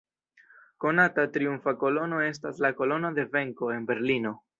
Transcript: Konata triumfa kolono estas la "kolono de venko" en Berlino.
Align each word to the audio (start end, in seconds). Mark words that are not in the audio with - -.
Konata 0.85 1.25
triumfa 1.35 1.73
kolono 1.83 2.21
estas 2.29 2.63
la 2.67 2.71
"kolono 2.79 3.13
de 3.19 3.27
venko" 3.37 3.71
en 3.77 3.87
Berlino. 3.93 4.33